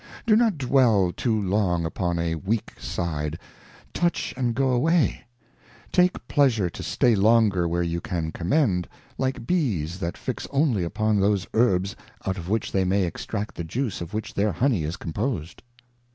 Do 0.25 0.35
not 0.35 0.57
dwell 0.57 1.11
too 1.15 1.39
long 1.39 1.85
upon 1.85 2.17
a 2.17 2.33
weak 2.33 2.73
Side, 2.79 3.37
touch 3.93 4.33
and 4.35 4.55
go 4.55 4.71
away; 4.71 5.25
take 5.91 6.27
pleasure 6.27 6.71
to 6.71 6.81
stay 6.81 7.13
longer 7.13 7.67
where 7.67 7.83
you 7.83 8.01
can 8.01 8.31
commend, 8.31 8.87
like 9.19 9.45
Bees 9.45 9.99
that 9.99 10.17
fix 10.17 10.47
only 10.49 10.83
upon 10.83 11.19
those 11.19 11.45
Herbs 11.53 11.95
out 12.25 12.39
of 12.39 12.49
which 12.49 12.71
they 12.71 12.83
may 12.83 13.03
extract 13.03 13.53
the 13.53 13.63
Juice 13.63 14.01
of 14.01 14.11
which 14.11 14.33
their 14.33 14.53
Honey 14.53 14.85
is 14.85 14.97
composed. 14.97 15.61